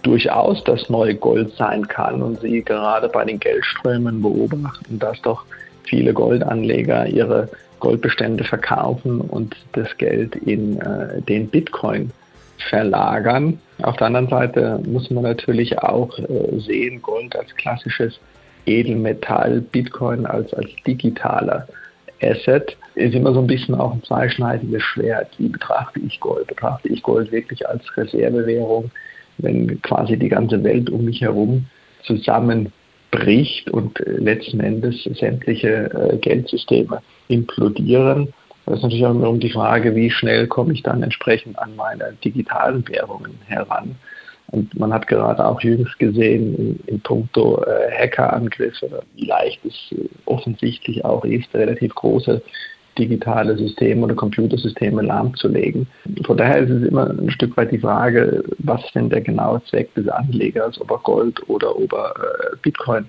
durchaus 0.01 0.63
das 0.63 0.89
neue 0.89 1.13
Gold 1.13 1.53
sein 1.55 1.87
kann 1.87 2.23
und 2.23 2.39
sie 2.41 2.63
gerade 2.63 3.09
bei 3.09 3.25
den 3.25 3.39
Geldströmen 3.39 4.23
beobachten, 4.23 4.97
dass 4.97 5.21
doch 5.21 5.43
viele 5.83 6.13
Goldanleger 6.13 7.07
ihre 7.07 7.49
Goldbestände 7.79 8.43
verkaufen 8.43 9.19
und 9.21 9.55
das 9.73 9.97
Geld 9.97 10.35
in 10.35 10.79
äh, 10.79 11.21
den 11.21 11.49
Bitcoin 11.49 12.11
verlagern. 12.69 13.59
Auf 13.81 13.97
der 13.97 14.07
anderen 14.07 14.29
Seite 14.29 14.79
muss 14.87 15.09
man 15.11 15.23
natürlich 15.23 15.77
auch 15.79 16.17
äh, 16.17 16.59
sehen, 16.59 17.01
Gold 17.01 17.35
als 17.35 17.53
klassisches 17.55 18.19
Edelmetall, 18.65 19.61
Bitcoin 19.61 20.25
als, 20.25 20.53
als 20.53 20.69
digitaler 20.87 21.67
Asset 22.21 22.77
ist 22.95 23.15
immer 23.15 23.33
so 23.33 23.41
ein 23.41 23.47
bisschen 23.47 23.75
auch 23.75 23.93
ein 23.93 24.03
zweischneidiges 24.03 24.81
Schwert. 24.81 25.29
Wie 25.37 25.49
betrachte 25.49 25.99
ich 25.99 26.19
Gold? 26.19 26.47
Betrachte 26.47 26.87
ich 26.87 27.03
Gold 27.03 27.31
wirklich 27.31 27.67
als 27.67 27.83
Reservewährung, 27.97 28.91
wenn 29.39 29.81
quasi 29.81 30.17
die 30.17 30.29
ganze 30.29 30.63
Welt 30.63 30.89
um 30.89 31.05
mich 31.05 31.21
herum 31.21 31.65
zusammenbricht 33.13 33.69
und 33.69 33.99
äh, 33.99 34.11
letzten 34.11 34.59
Endes 34.59 35.03
sämtliche 35.03 36.11
äh, 36.13 36.17
Geldsysteme 36.17 37.01
implodieren? 37.27 38.33
Das 38.65 38.77
ist 38.77 38.83
natürlich 38.83 39.05
auch 39.05 39.11
immer 39.11 39.29
um 39.29 39.39
die 39.39 39.51
Frage, 39.51 39.95
wie 39.95 40.09
schnell 40.09 40.47
komme 40.47 40.73
ich 40.73 40.83
dann 40.83 41.03
entsprechend 41.03 41.59
an 41.59 41.75
meine 41.75 42.13
digitalen 42.23 42.87
Währungen 42.87 43.37
heran. 43.45 43.95
Und 44.47 44.77
man 44.79 44.93
hat 44.93 45.07
gerade 45.07 45.45
auch 45.45 45.61
jüngst 45.61 45.97
gesehen 45.99 46.55
in, 46.55 46.79
in 46.85 47.01
puncto 47.01 47.63
äh, 47.63 47.91
Hackerangriffe, 47.91 49.03
wie 49.15 49.25
leicht 49.25 49.59
es 49.65 49.97
äh, 49.97 50.07
offensichtlich 50.25 51.03
auch 51.03 51.25
ist, 51.25 51.53
relativ 51.53 51.93
große 51.95 52.41
digitale 52.97 53.57
Systeme 53.57 54.03
oder 54.03 54.15
Computersysteme 54.15 55.01
lahmzulegen. 55.01 55.87
Von 56.25 56.37
daher 56.37 56.59
ist 56.59 56.69
es 56.69 56.87
immer 56.87 57.09
ein 57.09 57.31
Stück 57.31 57.55
weit 57.57 57.71
die 57.71 57.79
Frage, 57.79 58.43
was 58.59 58.81
denn 58.93 59.09
der 59.09 59.21
genaue 59.21 59.63
Zweck 59.65 59.93
des 59.95 60.07
Anlegers, 60.07 60.79
ob 60.79 60.91
er 60.91 60.99
Gold 60.99 61.49
oder 61.49 61.75
ob 61.75 61.93
er 61.93 62.13
äh, 62.15 62.55
Bitcoin 62.61 63.05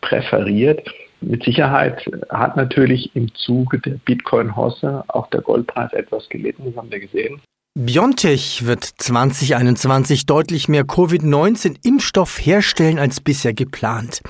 präferiert. 0.00 0.88
Mit 1.20 1.44
Sicherheit 1.44 2.02
hat 2.30 2.56
natürlich 2.56 3.14
im 3.14 3.32
Zuge 3.34 3.78
der 3.78 3.96
Bitcoin-Hosse 4.04 5.04
auch 5.08 5.28
der 5.28 5.42
Goldpreis 5.42 5.92
etwas 5.92 6.28
gelitten, 6.30 6.64
das 6.64 6.76
haben 6.76 6.90
wir 6.90 7.00
gesehen. 7.00 7.40
BioNTech 7.82 8.66
wird 8.66 8.84
2021 8.84 10.26
deutlich 10.26 10.68
mehr 10.68 10.84
Covid-19-Impfstoff 10.84 12.38
herstellen 12.38 12.98
als 12.98 13.22
bisher 13.22 13.54
geplant. 13.54 14.20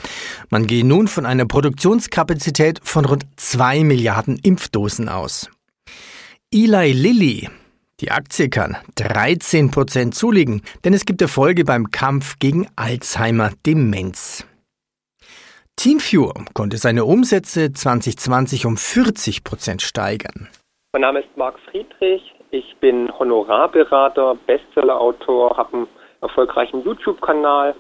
Man 0.51 0.69
gehe 0.69 0.87
nun 0.87 1.09
von 1.09 1.27
einer 1.27 1.47
Produktionskapazität 1.47 2.79
von 2.85 3.05
rund 3.05 3.27
2 3.35 3.83
Milliarden 3.83 4.39
Impfdosen 4.41 5.09
aus. 5.09 5.51
Eli 6.55 6.93
Lilly, 6.93 7.49
die 7.99 8.13
Aktie 8.13 8.51
kann 8.51 8.77
13 8.95 9.73
Prozent 9.73 10.15
zulegen, 10.15 10.63
denn 10.85 10.95
es 10.95 11.05
gibt 11.05 11.21
Erfolge 11.21 11.65
beim 11.65 11.91
Kampf 11.91 12.39
gegen 12.39 12.69
Alzheimer-Demenz. 12.77 14.47
TeamViewer 15.75 16.35
konnte 16.55 16.77
seine 16.77 17.05
Umsätze 17.05 17.73
2020 17.73 18.67
um 18.67 18.77
40 18.77 19.43
Prozent 19.43 19.83
steigern. 19.83 20.49
Mein 20.93 21.03
Name 21.03 21.19
ist 21.19 21.37
Marc 21.37 21.59
Friedrich. 21.69 22.23
Ich 22.53 22.77
bin 22.81 23.17
Honorarberater, 23.17 24.37
Bestsellerautor, 24.47 25.57
habe 25.57 25.73
einen 25.73 25.89
erfolgreichen 26.21 26.83
YouTube-Kanal. 26.83 27.77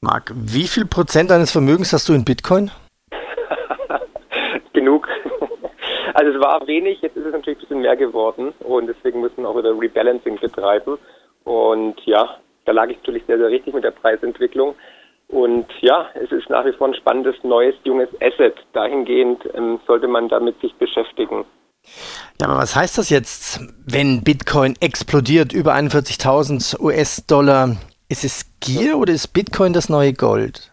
Marc, 0.00 0.32
wie 0.34 0.66
viel 0.66 0.84
Prozent 0.84 1.30
deines 1.30 1.52
Vermögens 1.52 1.92
hast 1.92 2.08
du 2.08 2.14
in 2.14 2.24
Bitcoin? 2.24 2.72
Genug. 4.72 5.08
Also 6.14 6.32
es 6.32 6.40
war 6.40 6.66
wenig, 6.66 7.00
jetzt 7.02 7.16
ist 7.16 7.26
es 7.26 7.32
natürlich 7.32 7.58
ein 7.58 7.60
bisschen 7.60 7.80
mehr 7.82 7.96
geworden 7.96 8.52
und 8.58 8.88
deswegen 8.88 9.20
müssen 9.20 9.42
wir 9.42 9.48
auch 9.48 9.56
wieder 9.56 9.78
Rebalancing 9.78 10.40
betreiben. 10.40 10.98
Und 11.44 12.00
ja, 12.04 12.36
da 12.64 12.72
lag 12.72 12.88
ich 12.88 12.96
natürlich 12.96 13.24
sehr, 13.26 13.38
sehr 13.38 13.48
richtig 13.48 13.74
mit 13.74 13.84
der 13.84 13.92
Preisentwicklung. 13.92 14.74
Und 15.28 15.66
ja, 15.80 16.08
es 16.14 16.32
ist 16.32 16.50
nach 16.50 16.64
wie 16.64 16.72
vor 16.72 16.88
ein 16.88 16.94
spannendes, 16.94 17.36
neues, 17.44 17.76
junges 17.84 18.08
Asset. 18.20 18.54
Dahingehend 18.72 19.48
ähm, 19.54 19.78
sollte 19.86 20.08
man 20.08 20.28
damit 20.28 20.60
sich 20.60 20.74
beschäftigen. 20.74 21.44
Ja, 22.40 22.46
aber 22.46 22.56
was 22.56 22.74
heißt 22.74 22.96
das 22.96 23.10
jetzt, 23.10 23.60
wenn 23.84 24.24
Bitcoin 24.24 24.74
explodiert 24.80 25.52
über 25.52 25.74
41.000 25.74 26.80
US-Dollar? 26.80 27.76
Ist 28.08 28.24
es 28.24 28.50
Gier 28.60 28.96
oder 28.96 29.12
ist 29.12 29.34
Bitcoin 29.34 29.74
das 29.74 29.90
neue 29.90 30.14
Gold? 30.14 30.72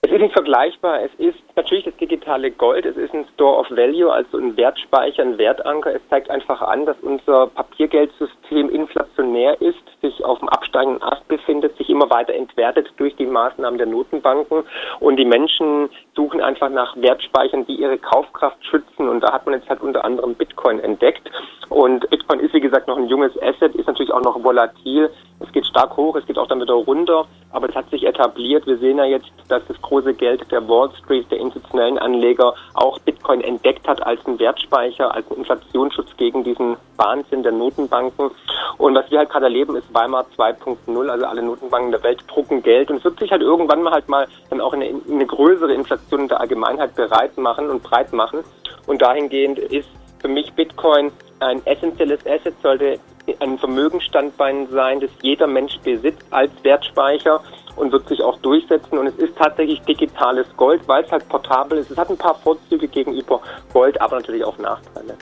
Es 0.00 0.10
ist 0.10 0.20
nicht 0.20 0.32
vergleichbar. 0.32 1.02
Es 1.02 1.10
ist 1.18 1.38
natürlich 1.56 1.84
das 1.84 1.96
digitale 1.96 2.50
Gold. 2.50 2.86
Es 2.86 2.96
ist 2.96 3.12
ein 3.12 3.26
Store 3.34 3.58
of 3.58 3.70
Value, 3.70 4.10
also 4.10 4.38
ein 4.38 4.56
Wertspeicher, 4.56 5.22
ein 5.22 5.36
Wertanker. 5.36 5.94
Es 5.94 6.00
zeigt 6.08 6.30
einfach 6.30 6.62
an, 6.62 6.86
dass 6.86 6.96
unser 7.02 7.48
Papiergeldsystem 7.48 8.70
inflationär 8.70 9.60
ist, 9.60 9.84
sich 10.00 10.24
auf 10.24 10.38
dem 10.38 10.48
absteigenden 10.48 11.02
Ast 11.02 11.28
befindet, 11.28 11.76
sich 11.76 11.90
immer 11.90 12.08
weiter 12.08 12.32
entwertet 12.32 12.90
durch 12.96 13.14
die 13.16 13.26
Maßnahmen 13.26 13.76
der 13.76 13.86
Notenbanken. 13.86 14.64
Und 15.00 15.16
die 15.16 15.26
Menschen 15.26 15.90
suchen 16.14 16.40
einfach 16.40 16.70
nach 16.70 16.96
Wertspeichern, 16.96 17.66
die 17.66 17.74
ihre 17.74 17.98
Kaufkraft 17.98 18.64
schützen. 18.64 19.08
Und 19.08 19.20
da 19.20 19.32
hat 19.32 19.46
man 19.46 19.54
jetzt 19.54 19.68
halt 19.68 19.80
unter 19.80 20.04
anderem 20.04 20.34
Bitcoin 20.34 20.80
entdeckt. 20.80 21.30
Und 21.68 22.08
Bitcoin 22.10 22.40
ist, 22.40 22.54
wie 22.54 22.60
gesagt, 22.60 22.88
noch 22.88 22.96
ein 22.96 23.08
junges 23.08 23.32
Asset, 23.42 23.74
ist 23.74 23.86
natürlich 23.86 24.12
auch 24.12 24.22
noch 24.22 24.42
volatil. 24.42 25.10
Es 25.40 25.50
geht 25.52 25.66
stark 25.66 25.96
hoch, 25.96 26.14
es 26.16 26.26
geht 26.26 26.38
auch 26.38 26.46
dann 26.46 26.60
wieder 26.60 26.74
runter. 26.74 27.26
Aber 27.50 27.68
es 27.68 27.74
hat 27.74 27.90
sich 27.90 28.06
etabliert. 28.06 28.66
Wir 28.66 28.78
sehen 28.78 28.98
ja 28.98 29.04
jetzt, 29.04 29.30
dass 29.48 29.62
das 29.66 29.80
große 29.80 30.14
Geld 30.14 30.50
der 30.50 30.68
Wall 30.68 30.90
Street, 31.02 31.30
der 31.30 31.38
institutionellen 31.38 31.98
Anleger 31.98 32.54
auch 32.74 32.98
Bitcoin 33.00 33.40
entdeckt 33.40 33.86
hat 33.88 34.04
als 34.04 34.24
einen 34.26 34.38
Wertspeicher, 34.38 35.14
als 35.14 35.28
einen 35.30 35.40
Inflationsschutz 35.40 36.16
gegen 36.16 36.44
diesen 36.44 36.76
Wahnsinn 36.96 37.42
der 37.42 37.52
Notenbanken. 37.52 38.30
Und 38.78 38.94
was 38.94 39.10
wir 39.10 39.18
halt 39.18 39.30
gerade 39.30 39.46
erleben, 39.46 39.76
ist 39.76 39.92
Weimar 39.92 40.26
2.0. 40.36 41.08
Also 41.08 41.26
alle 41.26 41.42
Notenbanken 41.42 41.90
der 41.90 42.02
Welt 42.02 42.24
drucken 42.28 42.62
Geld. 42.62 42.90
Und 42.90 42.98
es 42.98 43.04
wird 43.04 43.18
sich 43.18 43.30
halt 43.30 43.42
irgendwann 43.42 43.82
mal 43.82 43.92
halt 43.92 44.08
mal 44.08 44.26
dann 44.50 44.60
auch 44.60 44.72
eine, 44.72 44.86
eine 45.08 45.26
größere 45.26 45.72
Inflation 45.72 46.03
in 46.12 46.28
der 46.28 46.40
Allgemeinheit 46.40 46.94
bereit 46.94 47.36
machen 47.38 47.70
und 47.70 47.82
breit 47.82 48.12
machen. 48.12 48.40
Und 48.86 49.02
dahingehend 49.02 49.58
ist 49.58 49.88
für 50.20 50.28
mich 50.28 50.52
Bitcoin 50.52 51.12
ein 51.40 51.64
essentielles 51.66 52.20
Asset, 52.26 52.54
sollte 52.62 52.98
ein 53.40 53.58
Vermögensstandbein 53.58 54.68
sein, 54.70 55.00
das 55.00 55.10
jeder 55.22 55.46
Mensch 55.46 55.78
besitzt 55.80 56.24
als 56.30 56.50
Wertspeicher 56.62 57.42
und 57.76 57.92
wird 57.92 58.08
sich 58.08 58.22
auch 58.22 58.38
durchsetzen. 58.38 58.98
Und 58.98 59.06
es 59.06 59.16
ist 59.16 59.36
tatsächlich 59.36 59.80
digitales 59.82 60.46
Gold, 60.56 60.86
weil 60.86 61.04
es 61.04 61.10
halt 61.10 61.28
portabel 61.28 61.78
ist. 61.78 61.90
Es 61.90 61.96
hat 61.96 62.10
ein 62.10 62.18
paar 62.18 62.34
Vorzüge 62.36 62.88
gegenüber 62.88 63.40
Gold, 63.72 64.00
aber 64.00 64.16
natürlich 64.16 64.44
auch 64.44 64.58
Nachteile. 64.58 65.16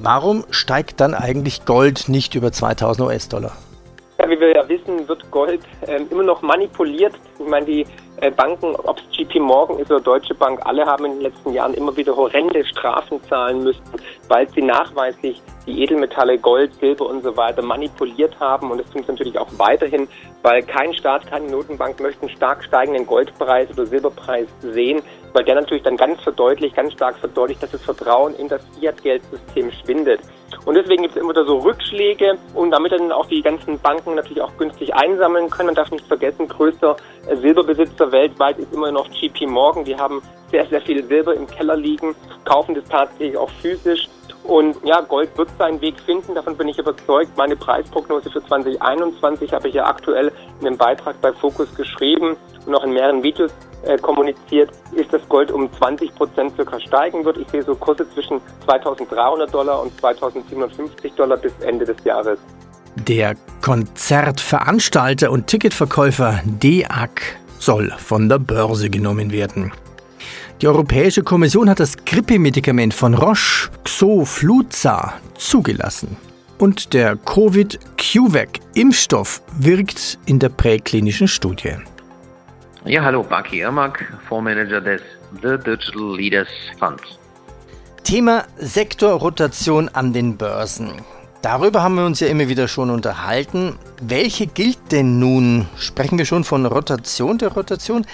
Warum 0.00 0.44
steigt 0.50 1.00
dann 1.00 1.14
eigentlich 1.14 1.64
Gold 1.64 2.08
nicht 2.08 2.34
über 2.34 2.50
2000 2.50 3.06
US-Dollar? 3.08 3.52
Wie 4.32 4.40
wir 4.40 4.56
ja 4.56 4.66
wissen, 4.66 5.06
wird 5.08 5.30
Gold 5.30 5.60
äh, 5.86 6.00
immer 6.10 6.22
noch 6.22 6.40
manipuliert. 6.40 7.12
Ich 7.38 7.46
meine, 7.46 7.66
die 7.66 7.86
äh, 8.16 8.30
Banken, 8.30 8.74
ob 8.76 8.96
es 8.96 9.04
JP 9.14 9.40
Morgan 9.40 9.78
ist 9.78 9.90
oder 9.90 10.00
Deutsche 10.00 10.34
Bank, 10.34 10.58
alle 10.64 10.86
haben 10.86 11.04
in 11.04 11.12
den 11.12 11.20
letzten 11.20 11.52
Jahren 11.52 11.74
immer 11.74 11.94
wieder 11.98 12.16
horrende 12.16 12.64
Strafen 12.64 13.22
zahlen 13.24 13.62
müssen, 13.62 13.82
weil 14.28 14.48
sie 14.48 14.62
nachweislich 14.62 15.42
die 15.66 15.82
Edelmetalle 15.82 16.38
Gold, 16.38 16.72
Silber 16.80 17.10
und 17.10 17.22
so 17.22 17.36
weiter 17.36 17.60
manipuliert 17.60 18.40
haben. 18.40 18.70
Und 18.70 18.78
das 18.78 18.88
tun 18.88 19.02
sie 19.02 19.12
natürlich 19.12 19.38
auch 19.38 19.50
weiterhin, 19.58 20.08
weil 20.40 20.62
kein 20.62 20.94
Staat, 20.94 21.26
keine 21.26 21.50
Notenbank 21.50 22.00
möchte 22.00 22.22
einen 22.22 22.34
stark 22.34 22.64
steigenden 22.64 23.06
Goldpreis 23.06 23.68
oder 23.70 23.84
Silberpreis 23.84 24.48
sehen, 24.62 25.02
weil 25.34 25.44
der 25.44 25.56
natürlich 25.56 25.82
dann 25.82 25.98
ganz 25.98 26.22
verdeutlicht, 26.22 26.74
ganz 26.74 26.94
stark 26.94 27.18
verdeutlicht, 27.18 27.62
dass 27.62 27.72
das 27.72 27.84
Vertrauen 27.84 28.34
in 28.36 28.48
das 28.48 28.62
Fiat-Geldsystem 28.80 29.70
schwindet. 29.72 30.20
Und 30.64 30.74
deswegen 30.74 31.02
gibt 31.02 31.16
es 31.16 31.20
immer 31.20 31.30
wieder 31.30 31.44
so 31.44 31.58
Rückschläge 31.58 32.38
und 32.54 32.70
damit 32.70 32.92
dann 32.92 33.12
auch 33.12 33.26
die 33.26 33.42
ganzen 33.42 33.78
Banken 33.78 34.14
natürlich 34.14 34.42
auch 34.42 34.56
günstig 34.58 34.94
einsammeln 34.94 35.50
können. 35.50 35.66
Man 35.66 35.74
darf 35.74 35.90
nicht 35.90 36.06
vergessen, 36.06 36.48
größter 36.48 36.96
Silberbesitzer 37.40 38.12
weltweit 38.12 38.58
ist 38.58 38.72
immer 38.72 38.90
noch 38.90 39.08
GP 39.10 39.46
Morgan. 39.46 39.84
Die 39.84 39.96
haben 39.96 40.22
sehr, 40.50 40.66
sehr 40.66 40.80
viel 40.80 41.04
Silber 41.04 41.34
im 41.34 41.46
Keller 41.46 41.76
liegen, 41.76 42.14
kaufen 42.44 42.74
das 42.74 42.84
tatsächlich 42.84 43.36
auch 43.36 43.50
physisch. 43.60 44.08
Und 44.44 44.76
ja, 44.84 45.00
Gold 45.00 45.36
wird 45.38 45.48
seinen 45.56 45.80
Weg 45.80 46.00
finden, 46.00 46.34
davon 46.34 46.56
bin 46.56 46.68
ich 46.68 46.78
überzeugt. 46.78 47.36
Meine 47.36 47.54
Preisprognose 47.54 48.28
für 48.28 48.44
2021 48.44 49.52
habe 49.52 49.68
ich 49.68 49.74
ja 49.74 49.86
aktuell 49.86 50.32
in 50.60 50.66
einem 50.66 50.76
Beitrag 50.76 51.20
bei 51.20 51.32
Focus 51.32 51.72
geschrieben 51.74 52.36
und 52.66 52.74
auch 52.74 52.82
in 52.82 52.92
mehreren 52.92 53.22
Videos 53.22 53.52
äh, 53.84 53.98
kommuniziert, 53.98 54.70
ist, 54.92 55.12
dass 55.12 55.28
Gold 55.28 55.50
um 55.50 55.70
20 55.72 56.14
Prozent 56.14 56.54
circa 56.54 56.78
steigen 56.80 57.24
wird. 57.24 57.38
Ich 57.38 57.48
sehe 57.48 57.62
so 57.62 57.74
Kurse 57.74 58.08
zwischen 58.12 58.40
2300 58.64 59.52
Dollar 59.52 59.82
und 59.82 59.98
2750 60.00 61.12
Dollar 61.14 61.36
bis 61.36 61.52
Ende 61.60 61.84
des 61.84 61.96
Jahres. 62.04 62.38
Der 62.96 63.36
Konzertveranstalter 63.62 65.30
und 65.30 65.46
Ticketverkäufer 65.46 66.42
DEAC 66.44 67.38
soll 67.58 67.90
von 67.96 68.28
der 68.28 68.38
Börse 68.38 68.90
genommen 68.90 69.32
werden. 69.32 69.72
Die 70.60 70.68
Europäische 70.68 71.22
Kommission 71.22 71.70
hat 71.70 71.80
das 71.80 71.96
Grippemedikament 72.04 72.92
von 72.94 73.14
Roche, 73.14 73.70
Xofluza, 73.82 75.14
zugelassen. 75.34 76.16
Und 76.58 76.92
der 76.92 77.16
Covid-QVAC-Impfstoff 77.16 79.40
wirkt 79.58 80.18
in 80.26 80.38
der 80.38 80.50
präklinischen 80.50 81.26
Studie. 81.26 81.78
Ja, 82.84 83.04
hallo, 83.04 83.22
Baki 83.22 83.60
Irmak, 83.60 84.04
Fondsmanager 84.28 84.80
des 84.80 85.00
The 85.40 85.56
Digital 85.56 86.16
Leaders 86.16 86.48
Fund. 86.80 87.00
Thema 88.02 88.44
Sektorrotation 88.56 89.88
an 89.90 90.12
den 90.12 90.36
Börsen. 90.36 90.90
Darüber 91.42 91.84
haben 91.84 91.94
wir 91.94 92.04
uns 92.04 92.18
ja 92.18 92.26
immer 92.26 92.48
wieder 92.48 92.66
schon 92.66 92.90
unterhalten. 92.90 93.78
Welche 94.00 94.48
gilt 94.48 94.90
denn 94.90 95.20
nun? 95.20 95.68
Sprechen 95.76 96.18
wir 96.18 96.24
schon 96.24 96.42
von 96.42 96.66
Rotation 96.66 97.38
der 97.38 97.52
Rotation? 97.52 98.04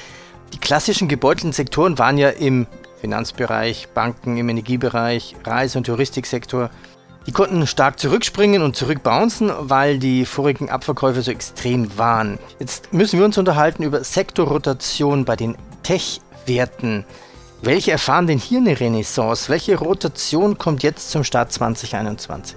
Die 0.52 0.58
klassischen 0.58 1.08
gebeutelten 1.08 1.52
Sektoren 1.52 1.98
waren 1.98 2.18
ja 2.18 2.28
im 2.28 2.66
Finanzbereich, 3.00 3.88
Banken, 3.94 4.36
im 4.36 4.50
Energiebereich, 4.50 5.34
Reise- 5.46 5.78
und 5.78 5.84
Touristiksektor. 5.84 6.68
Die 7.28 7.34
konnten 7.34 7.66
stark 7.66 7.98
zurückspringen 7.98 8.62
und 8.62 8.74
zurückbouncen, 8.74 9.52
weil 9.58 9.98
die 9.98 10.24
vorigen 10.24 10.70
Abverkäufe 10.70 11.20
so 11.20 11.30
extrem 11.30 11.98
waren. 11.98 12.38
Jetzt 12.58 12.94
müssen 12.94 13.18
wir 13.18 13.26
uns 13.26 13.36
unterhalten 13.36 13.82
über 13.82 14.02
Sektorrotation 14.02 15.26
bei 15.26 15.36
den 15.36 15.54
Tech-Werten. 15.82 17.04
Welche 17.60 17.90
erfahren 17.90 18.26
denn 18.26 18.38
hier 18.38 18.60
eine 18.60 18.80
Renaissance? 18.80 19.50
Welche 19.50 19.76
Rotation 19.76 20.56
kommt 20.56 20.82
jetzt 20.82 21.10
zum 21.10 21.22
Start 21.22 21.52
2021? 21.52 22.56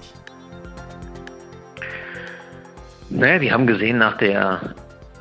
Naja, 3.09 3.41
wir 3.41 3.51
haben 3.51 3.67
gesehen 3.67 3.97
nach 3.97 4.17
der 4.19 4.73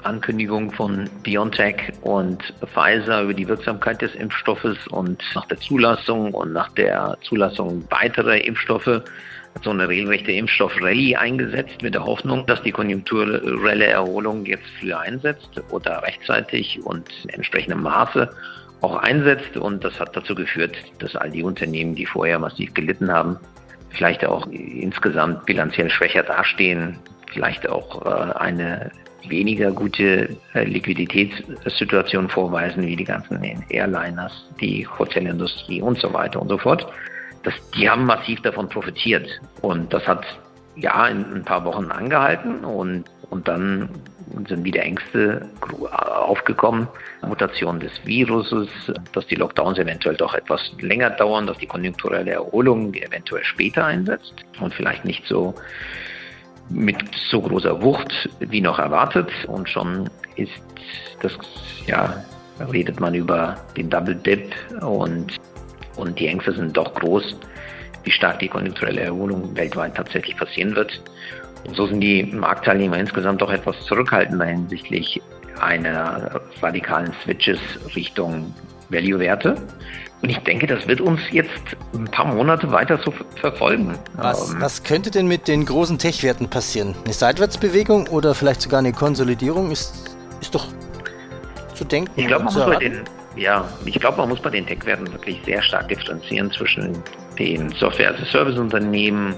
Ankündigung 0.04 0.73
von 0.73 1.09
BioNTech 1.23 1.92
und 2.02 2.54
Pfizer 2.73 3.23
über 3.23 3.35
die 3.35 3.49
Wirksamkeit 3.49 4.02
des 4.02 4.14
Impfstoffes 4.14 4.78
und 4.88 5.23
nach 5.35 5.47
der 5.47 5.59
Zulassung 5.59 6.33
und 6.35 6.52
nach 6.52 6.71
der 6.71 7.16
Zulassung 7.23 7.85
weiterer 7.90 8.42
Impfstoffe 8.45 8.87
hat 9.54 9.64
so 9.64 9.71
eine 9.71 9.88
regelrechte 9.88 10.33
Impfstoff-Rallye 10.33 11.16
eingesetzt 11.16 11.83
mit 11.83 11.95
der 11.95 12.04
Hoffnung, 12.04 12.47
dass 12.47 12.62
die 12.62 12.73
konjunkturelle 12.73 13.87
Erholung 13.87 14.47
jetzt 14.47 14.66
früher 14.78 15.00
einsetzt 15.00 15.61
oder 15.71 16.02
rechtzeitig 16.02 16.80
und 16.85 17.09
in 17.25 17.30
entsprechendem 17.30 17.83
Maße 17.83 18.30
auch 18.80 18.97
einsetzt. 18.97 19.57
Und 19.57 19.85
das 19.85 19.99
hat 19.99 20.16
dazu 20.16 20.35
geführt, 20.35 20.76
dass 21.00 21.16
all 21.16 21.30
die 21.30 21.42
Unternehmen, 21.42 21.95
die 21.95 22.07
vorher 22.07 22.38
massiv 22.38 22.73
gelitten 22.75 23.11
haben, 23.12 23.38
vielleicht 23.90 24.25
auch 24.25 24.47
insgesamt 24.47 25.47
bilanziell 25.47 25.90
schwächer 25.90 26.23
dastehen, 26.23 26.99
vielleicht 27.33 27.69
auch 27.69 28.07
äh, 28.07 28.33
eine 28.38 28.90
weniger 29.28 29.70
gute 29.72 30.36
äh, 30.54 30.64
Liquiditätssituation 30.64 32.28
vorweisen 32.28 32.86
wie 32.86 32.96
die 32.96 33.04
ganzen 33.04 33.42
Airliners, 33.68 34.32
die 34.60 34.86
Hotelindustrie 34.86 35.82
und 35.82 35.98
so 35.98 36.12
weiter 36.12 36.40
und 36.40 36.48
so 36.48 36.58
fort. 36.58 36.86
Das, 37.42 37.54
die 37.76 37.88
haben 37.88 38.04
massiv 38.04 38.40
davon 38.42 38.68
profitiert 38.68 39.28
und 39.62 39.92
das 39.92 40.06
hat 40.06 40.24
ja 40.76 41.08
in 41.08 41.24
ein 41.34 41.44
paar 41.44 41.64
Wochen 41.64 41.90
angehalten 41.90 42.64
und, 42.64 43.04
und 43.30 43.48
dann 43.48 43.88
sind 44.46 44.64
wieder 44.64 44.82
Ängste 44.82 45.48
aufgekommen. 45.90 46.88
Mutation 47.26 47.80
des 47.80 47.92
Viruses, 48.04 48.68
dass 49.12 49.26
die 49.26 49.34
Lockdowns 49.34 49.78
eventuell 49.78 50.16
doch 50.16 50.34
etwas 50.34 50.72
länger 50.80 51.10
dauern, 51.10 51.46
dass 51.46 51.58
die 51.58 51.66
konjunkturelle 51.66 52.32
Erholung 52.32 52.94
eventuell 52.94 53.44
später 53.44 53.84
einsetzt 53.84 54.34
und 54.60 54.72
vielleicht 54.74 55.04
nicht 55.04 55.26
so 55.26 55.54
mit 56.70 56.96
so 57.30 57.40
großer 57.40 57.82
Wucht 57.82 58.28
wie 58.40 58.60
noch 58.60 58.78
erwartet. 58.78 59.30
Und 59.46 59.68
schon 59.68 60.08
ist 60.36 60.52
das, 61.20 61.32
ja, 61.86 62.24
redet 62.72 63.00
man 63.00 63.14
über 63.14 63.56
den 63.76 63.90
Double 63.90 64.14
Dip 64.14 64.54
und, 64.80 65.36
und 65.96 66.18
die 66.18 66.28
Ängste 66.28 66.52
sind 66.52 66.76
doch 66.76 66.94
groß, 66.94 67.36
wie 68.04 68.10
stark 68.10 68.38
die 68.38 68.48
konjunkturelle 68.48 69.02
Erholung 69.02 69.54
weltweit 69.56 69.96
tatsächlich 69.96 70.36
passieren 70.36 70.74
wird. 70.74 71.02
Und 71.66 71.76
so 71.76 71.86
sind 71.86 72.00
die 72.00 72.23
Marktteilnehmer 72.25 72.99
insgesamt 72.99 73.42
doch 73.42 73.50
etwas 73.50 73.78
zurückhaltender 73.84 74.47
hinsichtlich 74.47 75.21
einer 75.60 76.40
radikalen 76.62 77.12
Switches 77.23 77.60
Richtung 77.95 78.54
Value-Werte. 78.88 79.56
Und 80.23 80.28
ich 80.28 80.39
denke, 80.41 80.67
das 80.67 80.87
wird 80.87 81.00
uns 81.00 81.21
jetzt 81.30 81.50
ein 81.95 82.04
paar 82.04 82.26
Monate 82.26 82.71
weiter 82.71 82.99
so 83.02 83.13
verfolgen. 83.37 83.99
Was, 84.17 84.50
ähm, 84.50 84.61
was 84.61 84.83
könnte 84.83 85.11
denn 85.11 85.26
mit 85.26 85.49
den 85.49 85.65
großen 85.65 85.99
Tech-Werten 85.99 86.49
passieren? 86.49 86.95
Eine 87.04 87.15
Seitwärtsbewegung 87.15 88.06
oder 88.09 88.35
vielleicht 88.35 88.61
sogar 88.61 88.80
eine 88.80 88.93
Konsolidierung 88.93 89.71
ist, 89.71 90.15
ist 90.43 90.54
doch 90.54 90.67
zu 91.75 91.85
denken. 91.85 92.13
Ich 92.17 92.26
glaube, 92.26 92.45
man, 92.45 92.54
muss 92.54 92.65
bei 92.67 92.76
den, 92.76 93.00
ja, 93.37 93.67
ich 93.87 93.99
glaub, 93.99 94.19
man 94.19 94.28
muss 94.28 94.41
bei 94.41 94.50
den 94.50 94.67
Tech-Werten 94.67 95.11
wirklich 95.11 95.41
sehr 95.47 95.63
stark 95.63 95.89
differenzieren 95.89 96.50
zwischen 96.52 97.02
den 97.39 97.71
Software-as-a-Service-Unternehmen, 97.71 99.35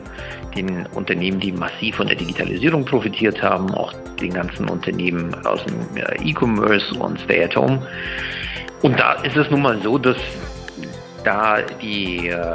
den 0.56 0.86
Unternehmen, 0.94 1.38
die 1.38 1.52
massiv 1.52 1.96
von 1.96 2.08
der 2.08 2.16
Digitalisierung 2.16 2.84
profitiert 2.84 3.40
haben, 3.40 3.72
auch 3.74 3.92
den 4.20 4.34
ganzen 4.34 4.68
Unternehmen 4.68 5.32
aus 5.46 5.64
dem 5.64 5.76
äh, 5.96 6.28
E-Commerce 6.28 6.92
und 6.98 7.20
Stay-at-Home. 7.20 7.86
Und 8.82 8.98
da 8.98 9.12
ist 9.22 9.36
es 9.36 9.48
nun 9.50 9.62
mal 9.62 9.80
so, 9.80 9.96
dass 9.96 10.16
da 11.24 11.62
die 11.80 12.28
äh, 12.28 12.54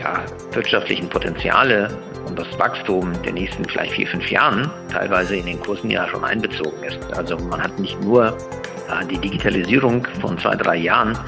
ja, 0.00 0.24
wirtschaftlichen 0.52 1.08
Potenziale 1.08 1.96
und 2.26 2.38
das 2.38 2.46
Wachstum 2.58 3.12
der 3.22 3.32
nächsten 3.32 3.64
vielleicht 3.64 3.92
vier, 3.92 4.06
fünf 4.06 4.30
Jahren 4.30 4.70
teilweise 4.92 5.36
in 5.36 5.46
den 5.46 5.60
Kursen 5.60 5.90
ja 5.90 6.06
schon 6.08 6.24
einbezogen 6.24 6.82
ist. 6.84 6.98
Also 7.16 7.36
man 7.38 7.62
hat 7.62 7.78
nicht 7.78 8.00
nur 8.02 8.28
äh, 8.28 9.06
die 9.10 9.18
Digitalisierung 9.18 10.06
von 10.20 10.38
zwei, 10.38 10.54
drei 10.56 10.76
Jahren 10.76 11.18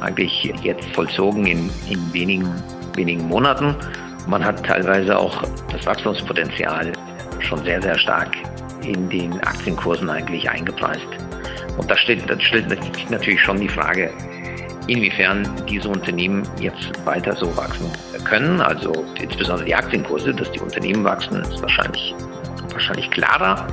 eigentlich 0.00 0.52
jetzt 0.62 0.86
vollzogen 0.94 1.46
in, 1.46 1.70
in 1.88 2.12
wenigen, 2.12 2.52
wenigen 2.94 3.26
Monaten. 3.26 3.74
Man 4.26 4.44
hat 4.44 4.64
teilweise 4.64 5.18
auch 5.18 5.42
das 5.72 5.84
Wachstumspotenzial 5.86 6.92
schon 7.40 7.62
sehr, 7.64 7.80
sehr 7.80 7.98
stark 7.98 8.36
in 8.82 9.08
den 9.08 9.32
Aktienkursen 9.40 10.08
eigentlich 10.10 10.48
eingepreist. 10.48 11.06
Und 11.76 11.90
da 11.90 11.96
stellt, 11.96 12.24
stellt 12.42 12.68
natürlich 13.10 13.40
schon 13.40 13.60
die 13.60 13.68
Frage, 13.68 14.10
inwiefern 14.88 15.48
diese 15.68 15.88
Unternehmen 15.88 16.42
jetzt 16.60 16.90
weiter 17.06 17.36
so 17.36 17.54
wachsen 17.56 17.90
können. 18.24 18.60
Also 18.60 18.92
insbesondere 19.20 19.66
die 19.66 19.74
Aktienkurse, 19.74 20.34
dass 20.34 20.50
die 20.50 20.60
Unternehmen 20.60 21.04
wachsen, 21.04 21.42
ist 21.42 21.62
wahrscheinlich, 21.62 22.14
wahrscheinlich 22.72 23.10
klarer. 23.10 23.66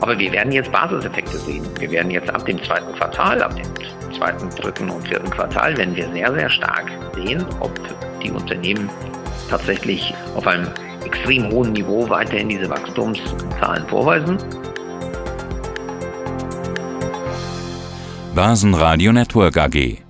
Aber 0.00 0.18
wir 0.18 0.32
werden 0.32 0.52
jetzt 0.52 0.72
Basiseffekte 0.72 1.36
sehen. 1.38 1.64
Wir 1.78 1.90
werden 1.90 2.10
jetzt 2.10 2.30
ab 2.30 2.46
dem 2.46 2.62
zweiten 2.62 2.92
Quartal, 2.94 3.42
ab 3.42 3.54
dem 3.54 4.14
zweiten, 4.16 4.48
dritten 4.50 4.88
und 4.88 5.06
vierten 5.06 5.28
Quartal, 5.30 5.76
werden 5.76 5.94
wir 5.94 6.10
sehr, 6.12 6.32
sehr 6.32 6.48
stark 6.48 6.90
sehen, 7.14 7.44
ob 7.60 7.78
die 8.22 8.30
Unternehmen 8.30 8.88
tatsächlich 9.50 10.14
auf 10.36 10.46
einem 10.46 10.68
extrem 11.04 11.50
hohen 11.50 11.72
Niveau 11.72 12.08
weiterhin 12.08 12.48
diese 12.48 12.70
Wachstumszahlen 12.70 13.86
vorweisen. 13.88 14.38
Basen 18.34 18.70
Network 18.70 19.56
AG 19.56 20.09